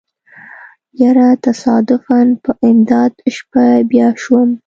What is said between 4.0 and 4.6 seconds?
شوم.